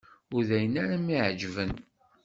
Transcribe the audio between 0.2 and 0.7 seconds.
Ur d